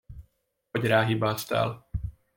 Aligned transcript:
Hogy 0.71 0.87
ráhibáztál. 0.87 1.89